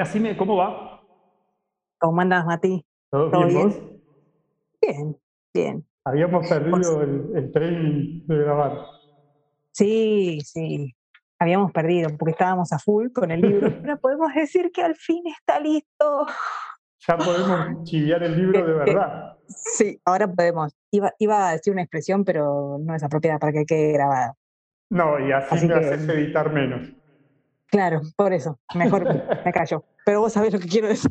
[0.00, 1.02] Buenas, Sime, ¿cómo va?
[1.98, 2.82] ¿Cómo andas, Mati?
[3.10, 3.68] ¿Todo, bien, bien?
[3.68, 3.82] vos?
[4.80, 5.16] Bien,
[5.52, 5.86] bien.
[6.06, 8.86] Habíamos perdido el, el tren de grabar.
[9.72, 10.96] Sí, sí.
[11.38, 13.68] Habíamos perdido porque estábamos a full con el libro.
[13.82, 16.26] Pero podemos decir que al fin está listo.
[17.06, 19.36] Ya podemos chiviar el libro de verdad.
[19.48, 20.72] Sí, ahora podemos.
[20.92, 24.34] Iba, iba a decir una expresión, pero no es apropiada para que quede grabada.
[24.88, 26.88] No, y así, Así me que- haces editar menos.
[27.70, 28.58] Claro, por eso.
[28.74, 29.04] Mejor
[29.44, 29.84] me callo.
[30.04, 31.10] Pero vos sabés lo que quiero decir.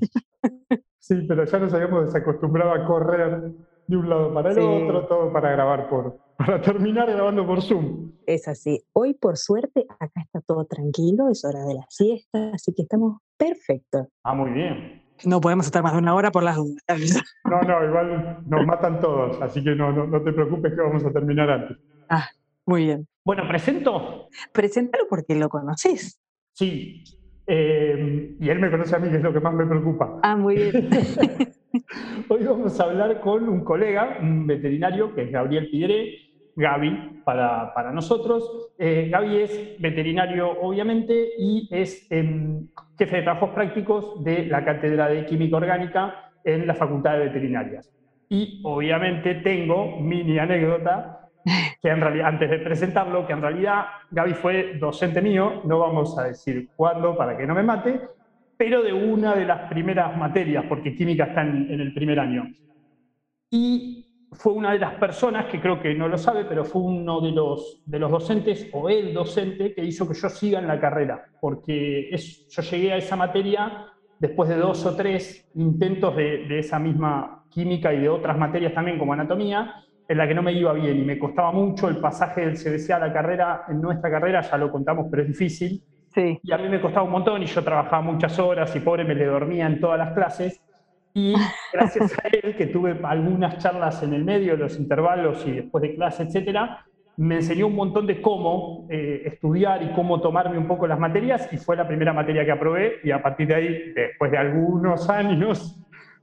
[0.99, 3.51] Sí, pero ya nos habíamos desacostumbrado a correr
[3.87, 4.61] de un lado para el Sí.
[4.61, 8.11] otro, todo para grabar por, para terminar grabando por Zoom.
[8.27, 8.83] Es así.
[8.93, 13.17] Hoy, por suerte, acá está todo tranquilo, es hora de la siesta, así que estamos
[13.37, 14.07] perfectos.
[14.23, 15.01] Ah, muy bien.
[15.25, 17.23] No podemos estar más de una hora por las dudas.
[17.45, 21.03] No, no, igual nos matan todos, así que no, no, no te preocupes que vamos
[21.03, 21.77] a terminar antes.
[22.09, 22.27] Ah,
[22.65, 23.07] muy bien.
[23.25, 24.27] Bueno, presento.
[24.53, 26.19] Preséntalo porque lo conoces.
[26.53, 27.03] Sí.
[27.47, 30.19] Eh, y él me conoce a mí, que es lo que más me preocupa.
[30.21, 30.89] Ah, muy bien.
[32.29, 37.73] Hoy vamos a hablar con un colega, un veterinario, que es Gabriel Pidere, Gaby, para,
[37.73, 38.71] para nosotros.
[38.77, 45.07] Eh, Gaby es veterinario, obviamente, y es em, jefe de trabajos prácticos de la Cátedra
[45.07, 47.89] de Química Orgánica en la Facultad de Veterinarias.
[48.29, 51.18] Y obviamente tengo mini anécdota,
[51.81, 56.17] que en realidad, antes de presentarlo, que en realidad Gaby fue docente mío, no vamos
[56.17, 58.01] a decir cuándo para que no me mate,
[58.57, 62.45] pero de una de las primeras materias, porque química está en, el primer año.
[63.49, 67.21] Y fue una de las personas, que creo que no lo sabe, pero fue uno
[67.21, 70.79] de los, de los docentes, o el docente, que hizo que yo siga en la
[70.79, 73.85] carrera, porque es, yo llegué a esa materia
[74.19, 78.73] después de dos o tres intentos de, de esa misma química y de otras materias
[78.73, 79.73] también, como anatomía,
[80.09, 82.89] en la que no me iba bien y me costaba mucho el pasaje del CBC
[82.91, 86.39] a la carrera, en nuestra carrera, ya lo contamos, pero es difícil, Sí.
[86.41, 89.13] y a mí me costaba un montón y yo trabajaba muchas horas y pobre me
[89.13, 90.59] le dormía en todas las clases.
[91.13, 91.33] Y
[91.73, 95.93] gracias a él, que tuve algunas charlas en el medio, los intervalos y después de
[95.93, 96.83] clase, etcétera,
[97.17, 101.47] me enseñó un montón de cómo eh, estudiar y cómo tomarme un poco las materias
[101.51, 105.07] y fue la primera materia que aprobé y a partir de ahí, después de algunos
[105.09, 105.77] años,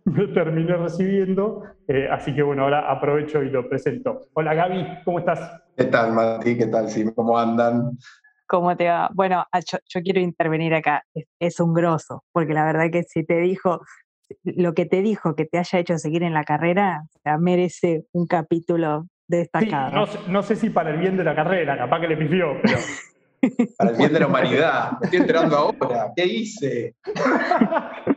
[0.07, 1.63] me terminé recibiendo.
[1.89, 4.29] Eh, así que bueno, ahora aprovecho y lo presento.
[4.35, 5.63] Hola Gaby, ¿cómo estás?
[5.77, 6.57] ¿Qué tal, Mati?
[6.57, 7.13] ¿Qué tal, Sim?
[7.15, 7.91] ¿Cómo andan?
[8.49, 9.11] ¿Cómo te va?
[9.13, 11.03] Bueno, ah, yo, yo quiero intervenir acá.
[11.13, 13.81] Es, es un grosso, porque la verdad que si te dijo,
[14.45, 18.07] lo que te dijo que te haya hecho seguir en la carrera, o sea, merece
[18.13, 19.91] un capítulo Sí, destacado.
[19.97, 22.53] no, sé- no sé si para el bien de la carrera, capaz que le pifió,
[22.63, 22.79] pero...
[23.77, 24.93] Para el bien de la humanidad.
[25.01, 26.13] Me estoy enterando ahora.
[26.15, 26.95] ¿Qué hice?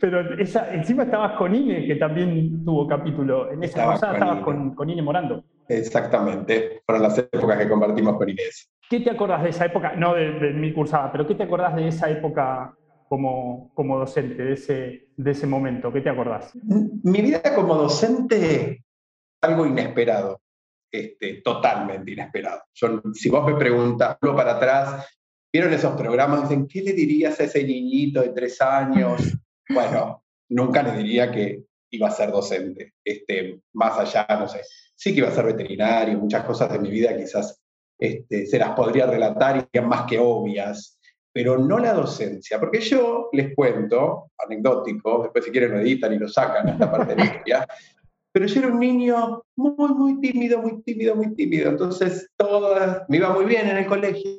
[0.00, 3.52] Pero esa, encima estabas con Ine, que también tuvo capítulo.
[3.52, 5.44] En esa con estabas con, con Ine Morando.
[5.68, 6.82] Exactamente.
[6.86, 8.70] Fueron las épocas que compartimos con Inés.
[8.88, 9.94] ¿Qué te acordás de esa época?
[9.94, 12.74] No de, de mi cursada, pero ¿qué te acordás de esa época
[13.08, 15.92] como, como docente, de ese, de ese momento?
[15.92, 16.52] ¿Qué te acordás?
[17.04, 18.84] Mi vida como docente,
[19.42, 20.40] algo inesperado.
[20.92, 22.62] Este, totalmente inesperado.
[22.74, 25.06] Yo, si vos me preguntas, hablo para atrás,
[25.52, 26.48] ¿vieron esos programas?
[26.48, 29.38] Dicen, ¿qué le dirías a ese niñito de tres años?
[29.72, 32.94] Bueno, nunca le diría que iba a ser docente.
[33.04, 34.62] Este, más allá, no sé,
[34.94, 37.60] sí que iba a ser veterinario, muchas cosas de mi vida quizás
[37.98, 40.98] este, se las podría relatar y serían más que obvias,
[41.32, 46.18] pero no la docencia, porque yo les cuento, anecdótico, después si quieren lo editan y
[46.18, 47.66] lo sacan esta parte de la historia,
[48.32, 53.18] pero yo era un niño muy, muy tímido, muy tímido, muy tímido, entonces todas, me
[53.18, 54.30] iba muy bien en el colegio,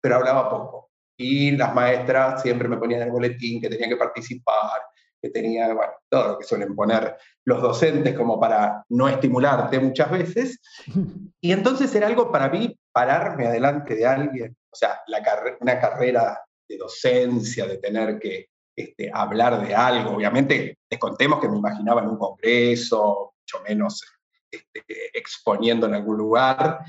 [0.00, 0.77] pero hablaba poco.
[1.18, 4.80] Y las maestras siempre me ponían el boletín que tenía que participar,
[5.20, 10.10] que tenía, bueno, todo lo que suelen poner los docentes como para no estimularte muchas
[10.10, 10.60] veces.
[11.40, 15.22] Y entonces era algo para mí pararme adelante de alguien, o sea, la
[15.60, 20.16] una carrera de docencia, de tener que este, hablar de algo.
[20.16, 24.02] Obviamente, les contemos que me imaginaba en un congreso, mucho menos
[24.50, 26.80] este, exponiendo en algún lugar.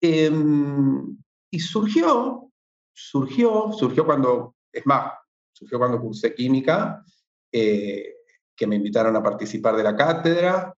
[0.00, 1.16] Em,
[1.50, 2.50] y surgió,
[2.94, 5.12] surgió, surgió cuando, es más,
[5.52, 7.04] surgió cuando cursé química,
[7.52, 8.14] eh,
[8.56, 10.74] que me invitaron a participar de la cátedra.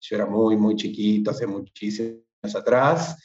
[0.00, 3.16] Yo era muy, muy chiquito, hace muchísimos años atrás,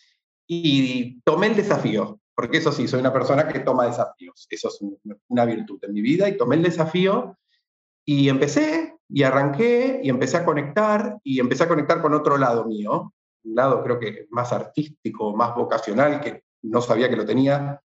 [0.48, 4.82] y tomé el desafío, porque eso sí, soy una persona que toma desafíos, eso es
[4.82, 4.98] un-
[5.28, 7.38] una virtud en mi vida, y tomé el desafío
[8.06, 12.66] y empecé, y arranqué, y empecé a conectar, y empecé a conectar con otro lado
[12.66, 13.14] mío,
[13.44, 17.82] un lado creo que más artístico, más vocacional, que no sabía que lo tenía.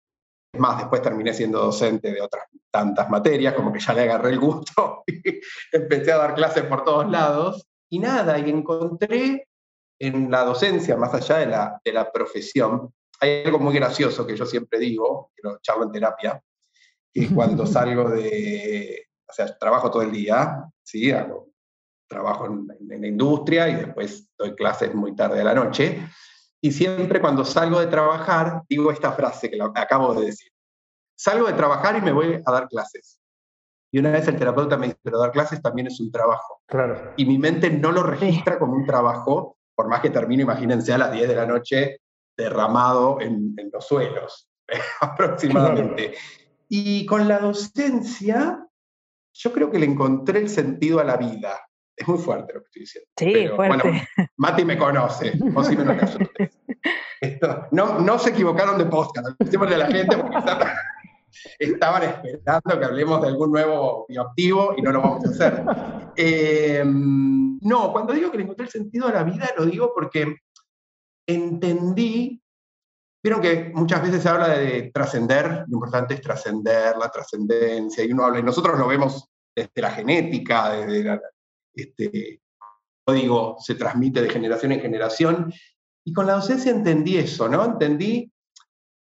[0.53, 4.31] Es más, después terminé siendo docente de otras tantas materias, como que ya le agarré
[4.31, 5.39] el gusto, y
[5.71, 9.47] empecé a dar clases por todos lados, y nada, y encontré
[9.99, 14.35] en la docencia, más allá de la, de la profesión, hay algo muy gracioso que
[14.35, 16.41] yo siempre digo, que lo charlo en terapia,
[17.13, 21.11] que cuando salgo de, o sea, trabajo todo el día, ¿sí?
[21.11, 21.51] Hago
[22.07, 22.67] trabajo en,
[23.01, 26.01] la industria y después doy clases muy tarde a la noche.
[26.61, 30.51] Y siempre cuando salgo de trabajar, digo esta frase que acabo de decir.
[31.15, 33.19] Salgo de trabajar y me voy a dar clases.
[33.91, 36.61] Y una vez el terapeuta me dice, pero dar clases también es un trabajo.
[36.67, 37.13] Claro.
[37.17, 40.97] Y mi mente no lo registra como un trabajo, por más que termine, imagínense, a
[40.97, 42.01] las 10 de la noche
[42.37, 44.49] derramado en, los suelos,
[45.01, 46.13] aproximadamente.
[46.69, 48.65] Y con la docencia,
[49.33, 51.59] yo creo que le encontré el sentido a la vida.
[51.95, 53.09] Es muy fuerte lo que estoy diciendo.
[53.17, 53.87] Sí, fuerte.
[54.17, 55.93] Bueno, Mati me conoce, o si me lo
[57.21, 60.37] Esto, no, no se equivocaron de podcast, de la gente porque
[61.59, 65.63] estaban esperando que hablemos de algún nuevo bioactivo y no lo vamos a hacer.
[66.15, 70.37] Eh, no, cuando digo que le encontré el sentido a la vida, lo digo porque
[71.27, 72.41] entendí,
[73.23, 78.11] vieron que muchas veces se habla de trascender, lo importante es trascender, la trascendencia, y
[78.11, 81.21] uno habla, y nosotros lo vemos desde la genética, desde la,
[81.73, 82.41] este,
[83.03, 85.53] código se transmite de generación en generación,
[86.03, 87.63] y con la docencia entendí eso, ¿no?
[87.63, 88.31] Entendí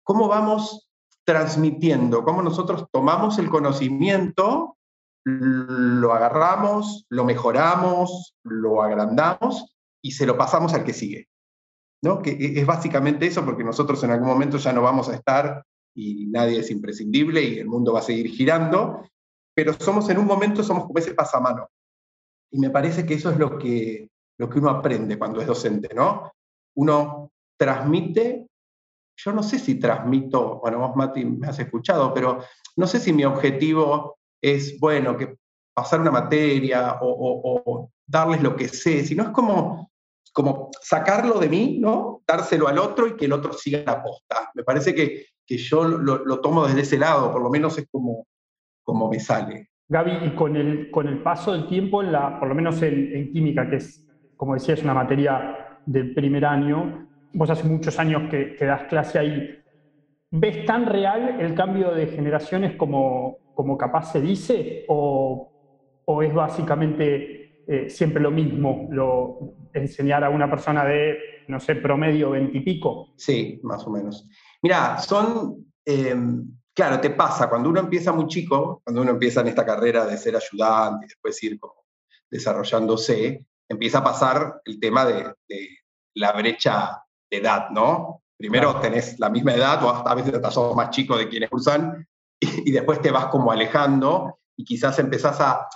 [0.04, 0.90] cómo vamos
[1.24, 4.78] transmitiendo, cómo nosotros tomamos el conocimiento,
[5.24, 11.30] lo agarramos, lo mejoramos, lo agrandamos y se lo pasamos al que sigue.
[12.02, 12.22] ¿no?
[12.22, 15.64] Que e, es básicamente eso, porque nosotros en algún momento ya no vamos a estar
[15.96, 19.04] y nadie es imprescindible y el mundo va a seguir girando,
[19.54, 21.68] pero somos en un momento, somos como ese pasamano.
[22.52, 25.90] Y me parece que eso es lo que, lo que uno aprende cuando es docente,
[25.96, 26.32] ¿no?
[26.76, 28.48] Uno transmite,
[29.18, 32.40] yo no sé si transmito, bueno, vos Mati me has escuchado, pero
[32.76, 35.38] no sé si mi objetivo es, bueno, que
[35.74, 39.90] pasar una materia o, darles lo que sé, sino es como
[40.34, 42.22] como sacarlo de mí, ¿no?
[42.26, 44.50] Dárselo al otro y que el otro siga la posta.
[44.54, 47.88] Me parece que, que yo lo, lo, tomo desde ese lado, por lo menos es
[47.92, 48.26] como,
[48.82, 49.71] como me sale.
[49.92, 53.30] Gaby, y con el, con el paso del tiempo, en la, por lo menos en,
[53.34, 54.08] química, que es,
[54.38, 58.84] como decía, es una materia del primer año, vos hace muchos años que, que das
[58.84, 59.60] clase ahí,
[60.32, 64.86] ¿ves tan real el cambio de generaciones como, como capaz se dice?
[64.88, 65.52] ¿O,
[66.06, 71.18] o es básicamente eh, siempre lo mismo, lo, enseñar a una persona de,
[71.50, 73.10] no sé, promedio veintipico.
[73.18, 74.26] Sí, más o menos.
[74.62, 76.16] Mira, son, eh,
[76.74, 80.18] claro, te pasa, cuando uno empieza muy chico, cuando uno empieza en esta carrera de
[80.18, 81.86] ser ayudante y después ir como
[82.30, 85.34] desarrollándose, empieza a pasar el tema de,
[86.16, 88.24] la brecha de edad, ¿no?
[88.38, 92.08] Primero tenés la misma edad, o a veces hasta sos más chico de quienes usan,
[92.40, 95.68] y, y después te vas como alejando y quizás empezás a,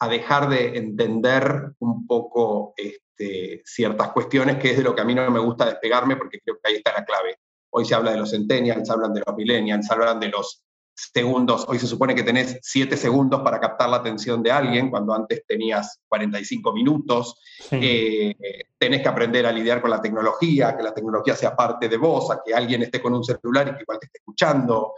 [0.00, 5.04] a dejar de entender un poco este, ciertas cuestiones, que es de lo que a
[5.04, 7.36] mí no me gusta despegarme, porque creo que ahí está la clave.
[7.70, 10.64] Hoy se habla de los centennials, hablan de los millennials, hablan de los
[10.94, 11.64] segundos.
[11.68, 15.44] Hoy se supone que tenés siete segundos para captar la atención de alguien, cuando antes
[15.46, 17.40] tenías 45 minutos.
[17.70, 18.34] Eh,
[18.76, 22.30] tenés que aprender a lidiar con la tecnología, que la tecnología sea parte de vos,
[22.30, 24.92] a que alguien esté con un celular y que igual te esté escuchando,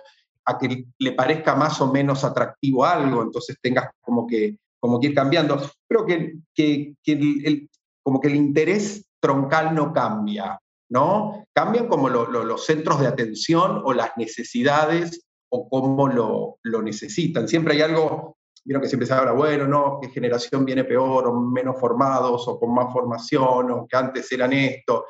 [0.44, 5.06] a que le parezca más o menos atractivo algo, entonces tengas como que como que
[5.06, 5.62] ir cambiando.
[5.88, 7.70] Creo que, que, el,
[8.02, 10.60] como que el interés troncal no cambia,
[10.92, 11.46] ¿no?
[11.54, 17.48] Cambian como los centros de atención o las necesidades o cómo lo, lo necesitan.
[17.48, 21.40] Siempre hay algo, vieron que siempre se habla, bueno, no, qué generación viene peor o
[21.40, 25.06] menos formados o con más formación o que antes eran esto.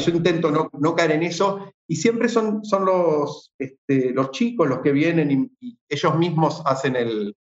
[0.00, 4.66] Yo intento no, no, caer en eso y siempre son, son los, este, los chicos
[4.66, 7.36] los que vienen y, y ellos mismos hacen el,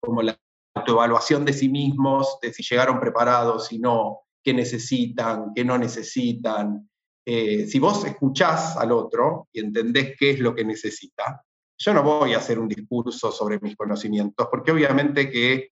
[0.00, 0.38] como la,
[0.76, 6.88] autoevaluación de sí mismos, de si llegaron preparados, si no, qué necesitan, qué no necesitan.
[7.26, 11.42] Eh, si vos escuchás al otro y entendés qué es lo que necesita,
[11.76, 15.70] yo no voy a hacer un discurso sobre mis conocimientos, porque obviamente que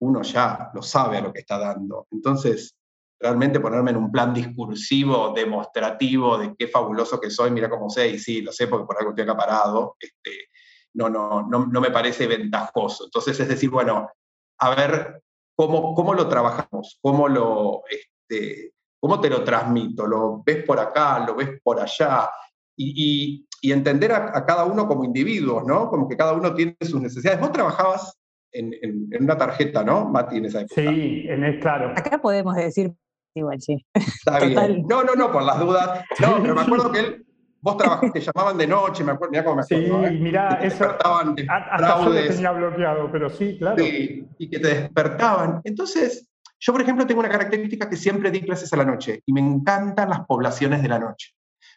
[0.00, 2.06] uno ya lo sabe a lo que está dando.
[2.10, 2.76] Entonces,
[3.18, 8.08] realmente ponerme en un plan discursivo, demostrativo de qué fabuloso que soy, mira cómo sé,
[8.08, 10.48] y sí, lo sé porque por algo estoy acaparado, este,
[10.94, 13.04] no, no, no, no me parece ventajoso.
[13.04, 14.10] Entonces, es decir, bueno,
[14.58, 15.22] a ver
[15.56, 18.73] cómo, cómo lo trabajamos, cómo, lo, este,
[19.04, 22.30] cómo te lo transmito, lo ves por acá, lo ves por allá,
[22.74, 25.90] y, y, entender a, cada uno como individuos, ¿no?
[25.90, 27.38] Como que cada uno tiene sus necesidades.
[27.38, 28.18] Vos trabajabas
[28.50, 30.80] en, en, una tarjeta, ¿no, Mati, en esa época?
[30.80, 31.90] Sí, en el, claro.
[31.90, 32.94] Acá podemos decir
[33.34, 33.84] igual, sí.
[33.92, 34.86] Está bien.
[34.88, 36.02] No, no, no, por las dudas.
[36.20, 37.26] No, pero me acuerdo que él
[37.60, 40.08] Vos trabajaste, te llamaban de noche, me acuerdo, mirá cómo me acuerdo.
[40.08, 40.18] Sí, ¿eh?
[40.18, 40.84] mirá, eso.
[40.84, 43.82] Hasta yo lo tenía bloqueado, pero sí, claro.
[43.82, 45.62] Sí, y que te despertaban.
[45.64, 46.26] Entonces,
[46.66, 49.40] yo, por ejemplo, tengo una característica que siempre di clases a la noche y me
[49.40, 51.34] encantan las poblaciones de la noche,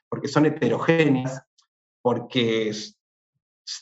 [0.08, 1.41] porque son heterogéneas,
[2.01, 2.72] porque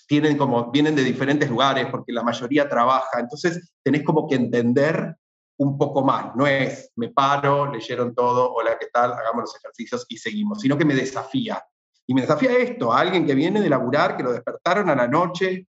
[0.07, 5.15] tienen como, vienen de diferentes lugares porque la mayoría trabaja, entonces tenés como que entender
[5.57, 9.13] un poco más, no es me paro, leyeron todo, hola, ¿qué tal?
[9.13, 11.63] Hagamos los ejercicios y seguimos, sino que me desafía.
[12.07, 15.07] Y me desafía esto, a alguien que viene de laburar, que lo despertaron a la
[15.07, 15.67] noche,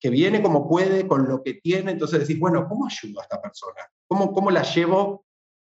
[0.00, 3.40] que viene como puede, con lo que tiene, entonces decís, bueno, ¿cómo ayudo a esta
[3.40, 3.80] persona?
[4.12, 5.24] ¿Cómo, cómo la llevo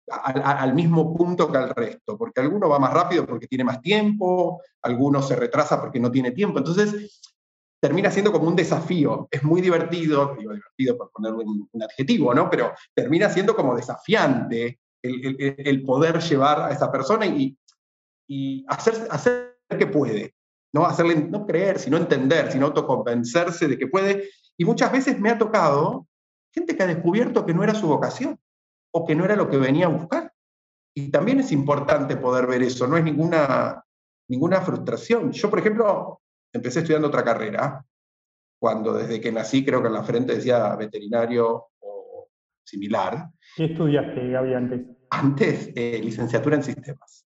[0.07, 2.17] al, mismo punto que al resto?
[2.17, 6.31] Porque alguno va más rápido porque tiene más tiempo, alguno se retrasa porque no tiene
[6.31, 6.57] tiempo.
[6.57, 7.21] Entonces,
[7.79, 9.27] termina siendo como un desafío.
[9.29, 12.49] Es muy divertido, digo divertido por ponerle un, adjetivo, ¿no?
[12.49, 17.55] Pero termina siendo como desafiante el, poder llevar a esa persona y,
[18.27, 20.33] y hacer, hacer que puede.
[20.73, 24.27] No hacerle, no creer, sino entender, sino autoconvencerse de que puede.
[24.57, 26.07] Y muchas veces me ha tocado
[26.53, 28.39] gente que ha descubierto que no era su vocación
[28.91, 30.31] o que no era lo que venía a buscar.
[30.95, 33.83] Y también es importante poder ver eso, no es ninguna,
[34.27, 35.31] ninguna frustración.
[35.31, 36.21] Yo, por ejemplo,
[36.53, 37.83] empecé estudiando otra carrera,
[38.59, 42.29] cuando desde que nací creo que en la frente decía veterinario o
[42.63, 43.29] similar.
[43.55, 44.81] ¿Qué estudiaste, Gaby, antes?
[45.09, 47.25] Antes, eh, licenciatura en sistemas.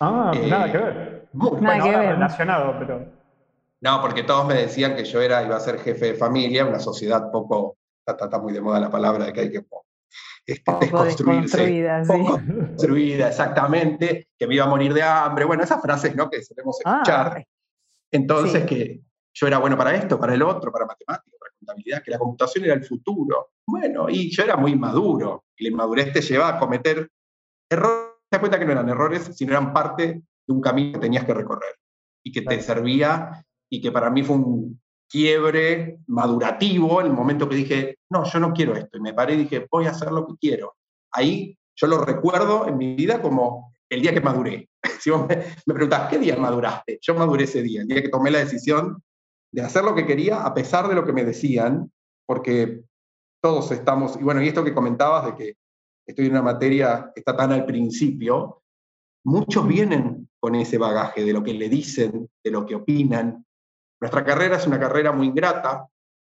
[0.00, 1.28] Ah, eh, nada que ver.
[1.32, 2.14] nada que ver.
[2.14, 3.06] relacionado, pero...
[3.80, 6.78] No, porque todos me decían que yo era, iba a ser jefe de familia, una
[6.78, 9.64] sociedad poco, está, está muy de moda la palabra de que hay que
[10.46, 12.04] este, desconstruirse.
[12.06, 15.44] Poco construida, exactamente, que me iba a morir de hambre.
[15.44, 16.28] Bueno, esas frases ¿no?
[16.28, 17.46] que solemos ah, escuchar.
[18.10, 19.00] Entonces, que
[19.34, 22.64] yo era bueno para esto, para el otro, para matemáticas, para contabilidad, que la computación
[22.64, 23.52] era el futuro.
[23.66, 27.08] Bueno, y yo era muy maduro, y la inmadurez te lleva a cometer
[27.70, 28.12] errores.
[28.28, 31.26] Te das cuenta que no eran errores, sino eran parte de un camino que tenías
[31.26, 31.76] que recorrer
[32.24, 34.81] y que te servía y que para mí fue un
[35.12, 38.96] quiebre madurativo en el momento que dije, no, yo no quiero esto.
[38.96, 40.74] Y me paré y dije, voy a hacer lo que quiero.
[41.12, 44.68] Ahí yo lo recuerdo en mi vida como el día que maduré.
[45.02, 46.98] Si vos me, me preguntás, ¿qué día maduraste?
[47.02, 49.02] Yo maduré ese día, el día que tomé la decisión
[49.52, 51.92] de hacer lo que quería a pesar de lo que me decían,
[52.24, 52.84] porque
[53.42, 55.56] todos estamos, y bueno, y esto que comentabas de que
[56.06, 58.62] estoy en una materia que está tan al principio,
[59.24, 63.44] muchos vienen con ese bagaje de lo que le dicen, de lo que opinan.
[64.02, 65.86] Nuestra carrera es una carrera muy ingrata,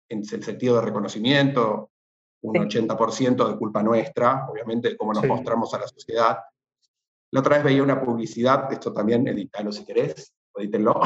[0.08, 1.90] en el sentido de reconocimiento,
[2.42, 6.38] un 80% de culpa nuestra, obviamente, de cómo nos mostramos a la sociedad,
[7.32, 11.00] la otra vez veía una publicidad, esto también editalo si querés, edítenlo,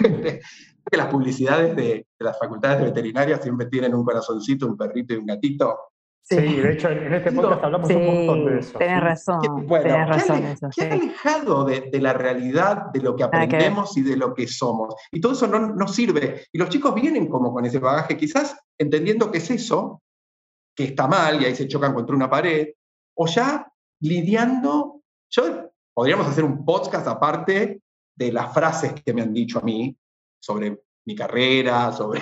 [0.00, 5.18] que las publicidades de, las facultades de veterinaria siempre tienen un corazoncito, un perrito y
[5.18, 5.89] un gatito.
[6.30, 8.78] Sí, de hecho en este podcast hablamos un montón de eso.
[8.78, 9.40] Tienes razón.
[9.68, 14.32] tenés razón eso, qué alejado de, la realidad, de lo que aprendemos y de lo
[14.32, 14.94] que somos.
[15.10, 16.46] Y todo eso no, no sirve.
[16.52, 20.02] Y los chicos vienen como con ese bagaje, quizás entendiendo que es eso,
[20.76, 22.68] que está mal y ahí se chocan contra una pared,
[23.16, 23.66] o ya
[24.00, 25.02] lidiando.
[25.30, 27.82] Yo podríamos hacer un podcast aparte
[28.14, 29.96] de las frases que me han dicho a mí
[30.40, 32.20] sobre mi carrera, sobre...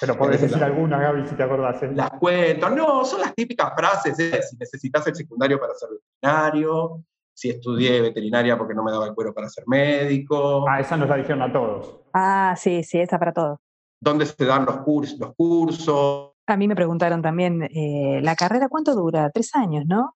[0.00, 1.82] Pero podés decir alguna, Gaby, si te acordás.
[1.82, 1.90] ¿eh?
[1.94, 2.70] Las cuento.
[2.70, 4.18] No, son las típicas frases.
[4.18, 4.40] ¿eh?
[4.42, 7.04] Si necesitas el secundario para ser veterinario,
[7.34, 10.68] si estudié veterinaria porque no me daba el cuero para ser médico.
[10.68, 12.00] Ah, esa nos la dijeron a todos.
[12.12, 13.58] Ah, sí, sí, esa para todos.
[14.00, 16.32] ¿Dónde se dan los, cursos, los cursos?
[16.46, 19.30] A mí me preguntaron también, eh, ¿la carrera cuánto dura?
[19.30, 20.14] Tres años, ¿no?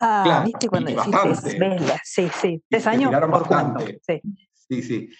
[0.00, 1.58] Ah, ¿viste cuando dijiste?
[2.02, 3.84] Sí, sí, tres años por cuánto.
[3.86, 4.20] Sí.
[4.54, 5.10] sí, sí.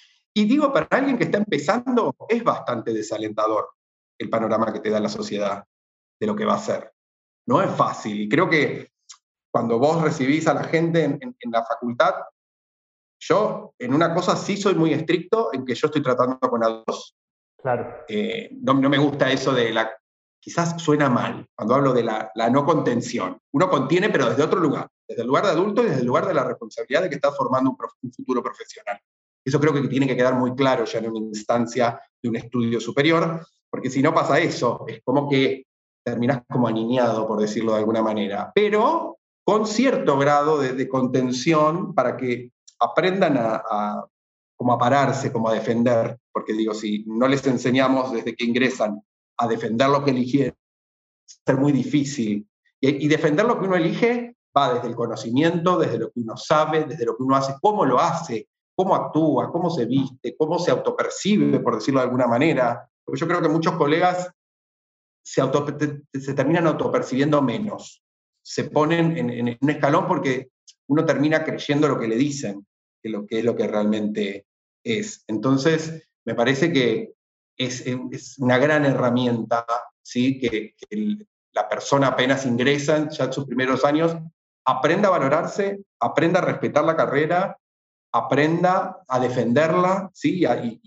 [0.40, 3.68] Y digo, para alguien que está empezando, es bastante desalentador
[4.18, 5.62] el panorama que te da la sociedad
[6.18, 6.90] de lo que va a ser.
[7.46, 8.18] No es fácil.
[8.22, 8.88] Y creo que
[9.52, 12.14] cuando vos recibís a la gente en, la facultad,
[13.20, 17.14] yo en una cosa sí soy muy estricto, en que yo estoy tratando con adultos.
[17.58, 18.04] Claro.
[18.08, 19.90] Eh, no, no, me gusta eso de la
[20.40, 23.38] quizás suena mal cuando hablo de la, no contención.
[23.52, 26.26] Uno contiene, pero desde otro lugar, desde el lugar de adulto y desde el lugar
[26.26, 28.98] de la responsabilidad de que estás formando un, futuro profesional.
[29.44, 32.80] Eso creo que tiene que quedar muy claro ya en una instancia de un estudio
[32.80, 35.64] superior, porque si no pasa eso, es como que
[36.04, 42.16] terminás como aniñado, por decirlo de alguna manera, pero con cierto grado de, contención para
[42.16, 44.06] que aprendan a, a,
[44.56, 49.00] como a pararse, como a defender, porque digo, si no les enseñamos desde que ingresan
[49.38, 50.54] a defender lo que eligieron,
[51.46, 52.46] ser muy difícil.
[52.80, 56.84] Y, defender lo que uno elige va desde el conocimiento, desde lo que uno sabe,
[56.84, 58.48] desde lo que uno hace, cómo lo hace,
[58.80, 62.88] cómo actúa, cómo se viste, cómo se autopercibe, por decirlo de alguna manera.
[63.04, 64.30] Porque yo creo que muchos colegas
[65.22, 65.42] se,
[66.18, 68.02] se terminan autopercibiendo menos,
[68.42, 70.48] se ponen en, en, un escalón porque
[70.86, 72.66] uno termina creyendo lo que le dicen,
[73.02, 74.46] que lo que es lo que realmente
[74.82, 75.24] es.
[75.26, 77.12] Entonces, me parece que
[77.58, 77.84] es,
[78.38, 79.66] una gran herramienta,
[80.00, 80.40] ¿sí?
[80.40, 80.74] que,
[81.52, 84.16] la persona apenas ingresa, ya en sus primeros años,
[84.64, 87.58] aprenda a valorarse, aprenda a respetar la carrera,
[88.12, 90.44] aprenda a defenderla ¿sí?
[90.44, 90.80] y,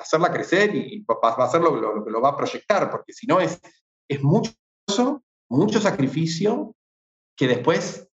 [0.00, 3.40] hacerla crecer y, va a ser lo, que lo va a proyectar, porque si no
[3.40, 3.60] es,
[4.08, 4.52] es mucho,
[5.48, 6.74] mucho sacrificio
[7.36, 8.08] que después,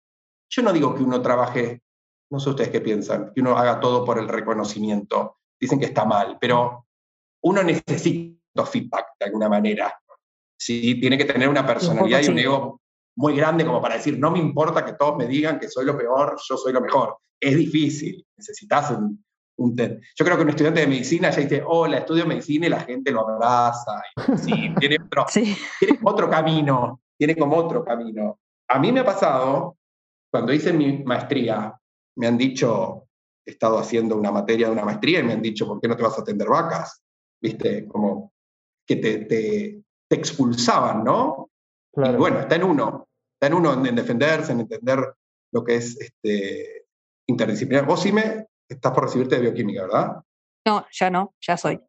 [0.48, 1.82] yo no digo que uno trabaje,
[2.30, 6.04] no sé ustedes qué piensan, que uno haga todo por el reconocimiento, dicen que está
[6.04, 6.86] mal, pero
[7.42, 9.98] uno necesita feedback de alguna manera.
[10.56, 12.81] Sí, tiene que tener una personalidad y un ego
[13.16, 15.96] muy grande como para decir, no me importa que todos me digan que soy lo
[15.96, 17.18] peor, yo soy lo mejor.
[17.40, 19.22] Es difícil, necesitas un,
[19.56, 22.80] un Yo creo que un estudiante de medicina ya dice, hola, estudio medicina y la
[22.80, 24.02] gente lo abraza.
[24.36, 28.38] sí, tiene otro, tiene otro camino, tiene como otro camino.
[28.68, 29.76] A mí me ha pasado,
[30.30, 31.78] cuando hice mi maestría,
[32.16, 33.08] me han dicho,
[33.44, 35.96] he estado haciendo una materia de una maestría y me han dicho, ¿por qué no
[35.96, 37.02] te vas a atender vacas?
[37.40, 37.86] ¿Viste?
[37.86, 38.32] Como
[38.86, 41.50] que te, te, te expulsaban, ¿no?
[41.94, 45.14] Y bueno, está en uno, está en uno en, defenderse, en entender
[45.52, 46.86] lo que es este,
[47.26, 47.84] interdisciplinar.
[47.84, 50.22] Vos, me estás por recibirte de bioquímica, ¿verdad?
[50.66, 51.80] No, ya no, ya soy.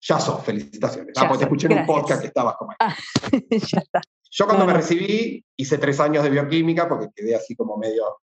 [0.00, 1.14] Ya sos, felicitaciones.
[1.16, 2.94] ah, pues te escuché en un podcast que estabas como ah,
[3.50, 4.00] ya está.
[4.30, 8.18] Yo cuando me recibí hice tres años de bioquímica porque quedé así como medio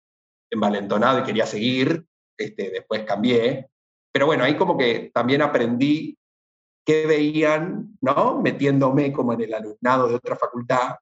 [0.51, 2.05] envalentonado y quería seguir.
[2.37, 3.71] Este, después cambié.
[4.13, 6.19] Pero bueno, ahí como que también aprendí
[6.85, 8.41] qué veían, ¿no?
[8.41, 10.97] Metiéndome como en el alumnado de otra facultad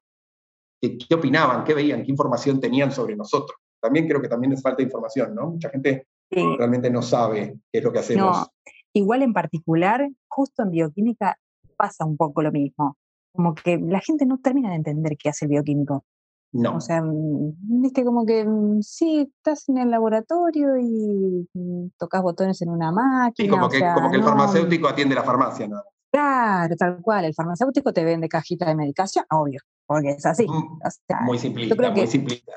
[0.80, 3.58] qué, opinaban, qué veían, qué información tenían sobre nosotros.
[3.80, 5.50] También creo que también les falta información, ¿no?
[5.50, 8.38] Mucha gente realmente no sabe qué es lo que hacemos.
[8.38, 8.46] No.
[8.92, 11.38] Igual en particular, justo en bioquímica
[11.76, 12.96] pasa un poco lo mismo.
[13.32, 16.04] Como que la gente no termina de entender qué hace el bioquímico.
[16.52, 16.76] No.
[16.76, 22.22] O sea, mm, viste como que mm, sí, estás en el laboratorio y mm, tocas
[22.22, 23.32] botones en una máquina.
[23.36, 25.80] Sí, como, que, como que el farmacéutico atiende la farmacia, ¿no?
[26.10, 27.24] Claro, tal cual.
[27.24, 30.46] El farmacéutico te vende cajita de medicación, obvio porque es así.
[30.46, 32.52] muy simplista, muy simplista.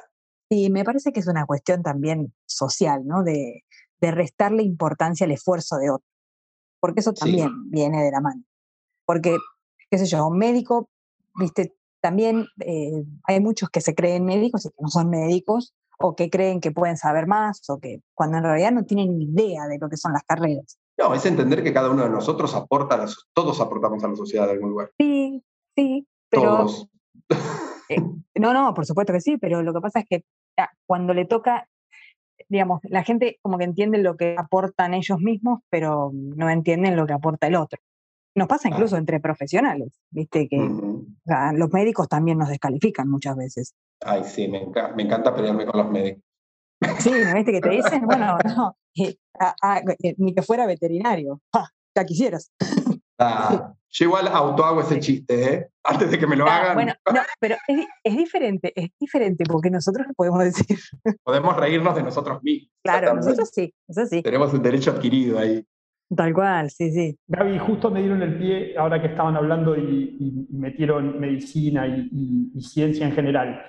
[0.52, 3.24] Sí, me parece que es una cuestión también social, ¿no?
[3.24, 3.64] De,
[4.00, 6.06] de restarle importancia al esfuerzo de otro.
[6.80, 8.44] Porque eso también viene de la mano.
[9.04, 9.36] Porque,
[9.90, 10.92] qué sé yo, un médico,
[11.34, 16.16] viste, también eh, hay muchos que se creen médicos y que no son médicos, o
[16.16, 19.66] que creen que pueden saber más, o que cuando en realidad no tienen ni idea
[19.66, 20.78] de lo que son las carreras.
[21.04, 24.54] No, es entender que cada uno de nosotros aporta, todos aportamos a la sociedad de
[24.54, 24.92] algún lugar.
[24.98, 25.44] Sí,
[25.76, 26.88] sí, pero todos.
[27.90, 28.02] Eh,
[28.36, 30.24] no, no, por supuesto que sí, pero lo que pasa es que
[30.58, 31.68] ah, cuando le toca,
[32.48, 37.06] digamos, la gente como que entiende lo que aportan ellos mismos, pero no entienden lo
[37.06, 37.82] que aporta el otro.
[38.36, 43.76] Nos pasa incluso entre profesionales, viste, que los médicos también nos descalifican muchas veces.
[44.06, 46.24] Ay, sí, me, encanta pelearme con los médicos.
[47.00, 48.06] Sí, ¿viste que te dicen?
[48.06, 51.42] Bueno, no, eh, ah, ah, eh, ni que fuera veterinario.
[51.96, 52.52] ya quisieras.
[53.20, 55.70] yo igual auto hago ese chiste, ¿eh?
[55.84, 56.76] Antes de que me lo hagan.
[56.76, 60.80] Bueno, no, pero es, diferente, es diferente porque nosotros lo podemos decir.
[61.24, 62.72] Podemos reírnos de nosotros mismos.
[62.84, 64.22] Claro, nosotros sí, eso sí.
[64.22, 65.66] Tenemos un derecho adquirido ahí.
[66.16, 67.18] Tal cual, sí, sí.
[67.28, 73.06] Gaby, justo me dieron el pie ahora que estaban hablando y, metieron medicina y, ciencia
[73.06, 73.62] en general.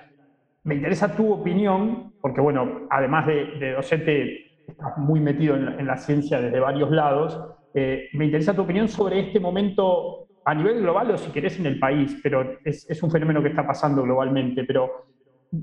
[0.65, 6.41] Me interesa tu opinión, porque bueno, además de, docente, estás muy metido en la ciencia
[6.41, 7.39] desde varios lados.
[7.75, 11.67] Eh, me interesa tu opinión sobre este momento a nivel global o si querés en
[11.67, 15.05] el país, pero es, un fenómeno que está pasando globalmente, pero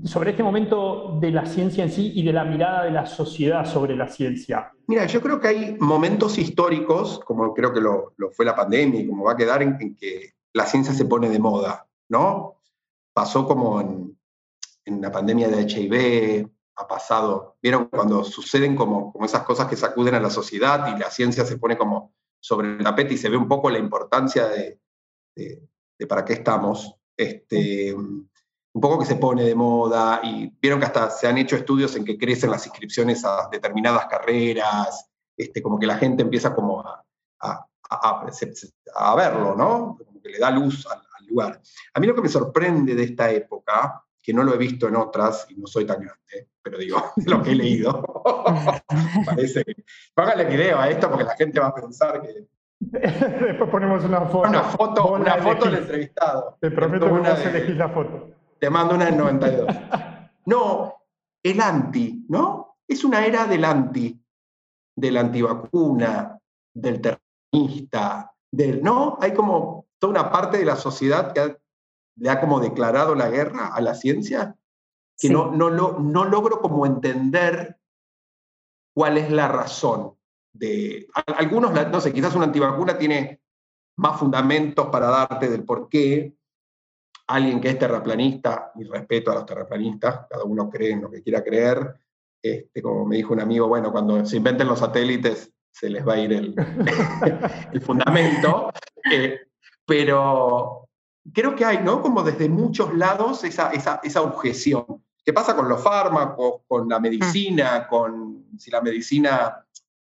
[0.05, 3.65] sobre este momento de la ciencia en sí y de la mirada de la sociedad
[3.65, 4.71] sobre la ciencia.
[4.87, 9.07] Mira, yo creo que hay momentos históricos, como creo que lo, fue la pandemia y
[9.07, 12.61] como va a quedar en, que la ciencia se pone de moda, ¿no?
[13.13, 14.17] Pasó como en,
[14.85, 17.57] en la pandemia de HIV, ha pasado.
[17.61, 21.45] ¿Vieron cuando suceden como, como esas cosas que sacuden a la sociedad y la ciencia
[21.45, 24.79] se pone como sobre el tapete y se ve un poco la importancia de,
[25.35, 26.95] de, para qué estamos?
[27.15, 31.55] Este, un poco que se pone de moda y vieron que hasta se han hecho
[31.55, 36.53] estudios en que crecen las inscripciones a determinadas carreras, este, como que la gente empieza
[36.53, 37.05] como a,
[37.39, 39.97] a, a, verlo, ¿no?
[40.05, 41.61] Como que le da luz al, al lugar.
[41.93, 44.95] A mí lo que me sorprende de esta época que no lo he visto en
[44.95, 48.01] otras, y no soy tan grande, pero digo, de lo que he leído.
[49.25, 49.83] Parece que.
[50.15, 52.47] Póngale video a esto porque la gente va a pensar que.
[52.79, 54.49] Después ponemos una foto.
[54.49, 56.57] Una foto, una foto del entrevistado.
[56.59, 58.29] Te prometo que una a elegir la foto.
[58.59, 59.67] Te mando una en 92.
[60.45, 60.93] no,
[61.43, 62.77] el anti, ¿no?
[62.87, 64.17] Es una era del anti,
[64.95, 66.39] del antivacuna,
[66.73, 68.81] del terrorista, del.
[68.81, 69.17] ¿No?
[69.19, 71.57] Hay como toda una parte de la sociedad que ha
[72.15, 74.55] le ha como declarado la guerra a la ciencia,
[75.17, 77.79] que no, no, no logro como entender
[78.95, 80.15] cuál es la razón
[80.53, 81.07] de...
[81.37, 83.41] Algunos, no sé, quizás una antivacuna tiene
[83.97, 86.35] más fundamentos para darte del por qué.
[87.27, 91.23] Alguien que es terraplanista, y respeto a los terraplanistas, cada uno cree en lo que
[91.23, 91.95] quiera creer,
[92.41, 96.13] este, como me dijo un amigo, bueno, cuando se inventen los satélites, se les va
[96.13, 96.53] a ir el,
[97.71, 98.69] el fundamento.
[99.11, 99.39] Eh,
[99.85, 100.82] pero
[101.31, 102.01] creo que hay, ¿no?
[102.01, 105.03] Como desde muchos lados esa, esa, esa objeción.
[105.23, 109.65] ¿Qué pasa con los fármacos, con la medicina, con si la medicina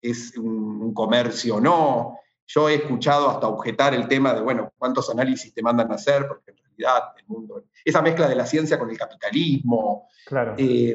[0.01, 2.19] es un, comercio o no?
[2.47, 6.27] Yo he escuchado hasta objetar el tema de, bueno, cuántos análisis te mandan a hacer,
[6.29, 10.09] porque en realidad el mundo, esa mezcla de la ciencia con el capitalismo.
[10.27, 10.55] Claro.
[10.57, 10.95] Eh,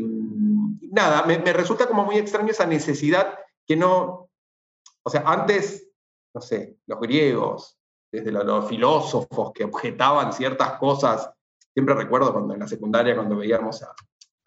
[0.92, 4.30] nada, me, me resulta como muy extraño esa necesidad que no,
[5.04, 5.88] o sea, antes,
[6.34, 7.79] no sé, los griegos,
[8.12, 11.32] desde los, filósofos que objetaban ciertas cosas.
[11.74, 13.94] Siempre recuerdo cuando en la secundaria, cuando veíamos a,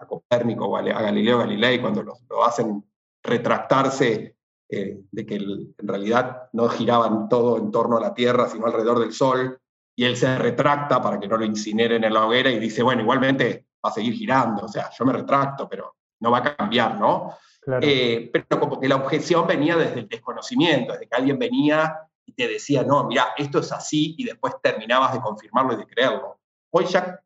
[0.04, 2.84] Copérnico o a, Galileo Galilei, cuando lo, hacen
[3.22, 4.36] retractarse
[4.68, 8.98] eh, de que en realidad no giraban todo en torno a la Tierra, sino alrededor
[8.98, 9.60] del Sol,
[9.94, 13.02] y él se retracta para que no lo incineren en la hoguera y dice, bueno,
[13.02, 16.98] igualmente va a seguir girando, o sea, yo me retracto, pero no va a cambiar,
[16.98, 17.36] ¿no?
[17.80, 21.96] Eh, pero como que la objeción venía desde el desconocimiento, desde que alguien venía
[22.26, 25.86] y te decía, no, mira, esto es así, y después terminabas de confirmarlo y de
[25.86, 26.38] creerlo.
[26.70, 27.20] Hoy ya